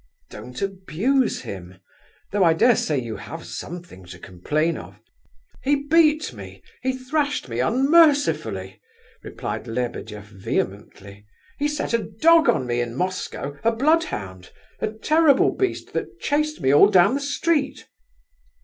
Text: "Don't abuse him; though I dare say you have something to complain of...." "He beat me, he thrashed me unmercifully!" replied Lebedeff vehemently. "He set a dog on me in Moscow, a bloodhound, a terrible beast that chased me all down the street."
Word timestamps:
"Don't 0.31 0.63
abuse 0.63 1.41
him; 1.43 1.75
though 2.31 2.43
I 2.43 2.53
dare 2.53 2.75
say 2.75 2.97
you 2.99 3.17
have 3.17 3.45
something 3.45 4.03
to 4.05 4.17
complain 4.17 4.75
of...." 4.75 4.95
"He 5.61 5.75
beat 5.75 6.33
me, 6.33 6.63
he 6.81 6.97
thrashed 6.97 7.47
me 7.47 7.59
unmercifully!" 7.59 8.81
replied 9.21 9.67
Lebedeff 9.67 10.25
vehemently. 10.25 11.27
"He 11.59 11.67
set 11.67 11.93
a 11.93 11.99
dog 12.01 12.49
on 12.49 12.65
me 12.65 12.81
in 12.81 12.95
Moscow, 12.95 13.55
a 13.63 13.71
bloodhound, 13.71 14.49
a 14.79 14.87
terrible 14.91 15.51
beast 15.55 15.93
that 15.93 16.19
chased 16.19 16.61
me 16.61 16.73
all 16.73 16.89
down 16.89 17.13
the 17.13 17.19
street." 17.19 17.87